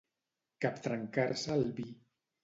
[0.65, 1.85] Captrencar-se el vi.